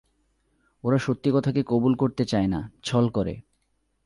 ওরা 0.83 0.97
সত্যি 0.97 1.29
কথাকে 1.33 1.61
কবুল 1.63 1.93
করতে 1.95 2.23
চায় 2.25 2.47
না, 2.47 2.59
ছল 2.83 3.05
করে। 3.09 3.33